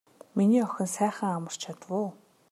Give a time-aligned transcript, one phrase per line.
[0.35, 2.09] Миний охин сайхан амарч чадав уу.